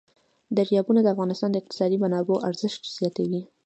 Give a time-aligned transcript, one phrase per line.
[0.57, 3.41] دریابونه د افغانستان د اقتصادي منابعو ارزښت زیاتوي.